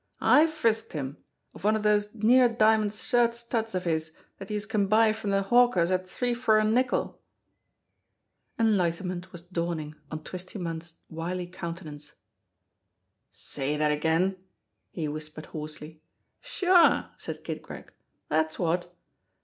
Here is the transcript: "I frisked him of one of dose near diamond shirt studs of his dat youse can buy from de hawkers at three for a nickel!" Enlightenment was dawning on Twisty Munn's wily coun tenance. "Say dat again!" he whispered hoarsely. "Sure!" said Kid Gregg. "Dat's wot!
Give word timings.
"I 0.23 0.47
frisked 0.47 0.93
him 0.93 1.17
of 1.53 1.63
one 1.63 1.75
of 1.75 1.83
dose 1.83 2.07
near 2.15 2.49
diamond 2.49 2.91
shirt 2.95 3.35
studs 3.35 3.75
of 3.75 3.83
his 3.83 4.11
dat 4.39 4.49
youse 4.49 4.65
can 4.65 4.87
buy 4.87 5.13
from 5.13 5.29
de 5.29 5.43
hawkers 5.43 5.91
at 5.91 6.07
three 6.07 6.33
for 6.33 6.57
a 6.57 6.63
nickel!" 6.63 7.21
Enlightenment 8.59 9.31
was 9.31 9.43
dawning 9.43 9.93
on 10.09 10.23
Twisty 10.23 10.57
Munn's 10.57 10.95
wily 11.07 11.45
coun 11.45 11.75
tenance. 11.75 12.13
"Say 13.31 13.77
dat 13.77 13.91
again!" 13.91 14.37
he 14.91 15.07
whispered 15.07 15.45
hoarsely. 15.45 16.01
"Sure!" 16.39 17.11
said 17.19 17.43
Kid 17.43 17.61
Gregg. 17.61 17.93
"Dat's 18.31 18.57
wot! 18.57 18.91